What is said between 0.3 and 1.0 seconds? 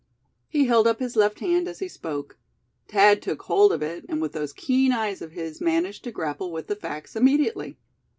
He held up